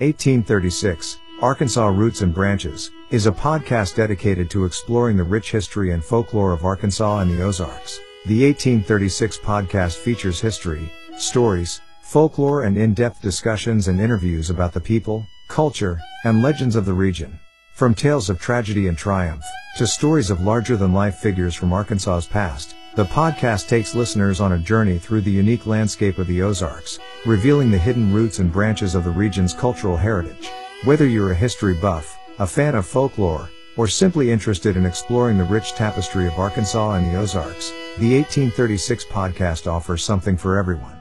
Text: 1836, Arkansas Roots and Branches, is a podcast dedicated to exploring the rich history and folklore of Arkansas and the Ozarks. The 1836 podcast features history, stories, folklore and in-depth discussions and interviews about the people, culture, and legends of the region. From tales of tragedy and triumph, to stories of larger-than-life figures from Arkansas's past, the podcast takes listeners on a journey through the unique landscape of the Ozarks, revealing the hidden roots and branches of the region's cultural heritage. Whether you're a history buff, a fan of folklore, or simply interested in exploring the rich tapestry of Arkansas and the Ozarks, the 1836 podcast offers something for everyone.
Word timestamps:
1836, 0.00 1.18
Arkansas 1.42 1.88
Roots 1.88 2.20
and 2.22 2.32
Branches, 2.32 2.92
is 3.10 3.26
a 3.26 3.32
podcast 3.32 3.96
dedicated 3.96 4.48
to 4.48 4.64
exploring 4.64 5.16
the 5.16 5.24
rich 5.24 5.50
history 5.50 5.90
and 5.90 6.04
folklore 6.04 6.52
of 6.52 6.64
Arkansas 6.64 7.18
and 7.18 7.28
the 7.28 7.42
Ozarks. 7.42 7.98
The 8.26 8.46
1836 8.46 9.38
podcast 9.38 9.96
features 9.96 10.40
history, 10.40 10.88
stories, 11.16 11.80
folklore 12.00 12.62
and 12.62 12.78
in-depth 12.78 13.20
discussions 13.20 13.88
and 13.88 14.00
interviews 14.00 14.50
about 14.50 14.72
the 14.72 14.80
people, 14.80 15.26
culture, 15.48 15.98
and 16.22 16.44
legends 16.44 16.76
of 16.76 16.84
the 16.84 16.94
region. 16.94 17.36
From 17.74 17.92
tales 17.92 18.30
of 18.30 18.38
tragedy 18.38 18.86
and 18.86 18.96
triumph, 18.96 19.42
to 19.78 19.86
stories 19.88 20.30
of 20.30 20.42
larger-than-life 20.42 21.16
figures 21.16 21.56
from 21.56 21.72
Arkansas's 21.72 22.28
past, 22.28 22.76
the 22.98 23.04
podcast 23.04 23.68
takes 23.68 23.94
listeners 23.94 24.40
on 24.40 24.54
a 24.54 24.58
journey 24.58 24.98
through 24.98 25.20
the 25.20 25.30
unique 25.30 25.66
landscape 25.66 26.18
of 26.18 26.26
the 26.26 26.42
Ozarks, 26.42 26.98
revealing 27.24 27.70
the 27.70 27.78
hidden 27.78 28.12
roots 28.12 28.40
and 28.40 28.52
branches 28.52 28.96
of 28.96 29.04
the 29.04 29.10
region's 29.10 29.54
cultural 29.54 29.96
heritage. 29.96 30.50
Whether 30.82 31.06
you're 31.06 31.30
a 31.30 31.34
history 31.36 31.74
buff, 31.74 32.18
a 32.40 32.46
fan 32.48 32.74
of 32.74 32.86
folklore, 32.86 33.50
or 33.76 33.86
simply 33.86 34.32
interested 34.32 34.76
in 34.76 34.84
exploring 34.84 35.38
the 35.38 35.44
rich 35.44 35.74
tapestry 35.74 36.26
of 36.26 36.36
Arkansas 36.40 36.94
and 36.94 37.06
the 37.06 37.20
Ozarks, 37.20 37.70
the 37.98 38.16
1836 38.16 39.04
podcast 39.04 39.70
offers 39.70 40.02
something 40.02 40.36
for 40.36 40.56
everyone. 40.56 40.98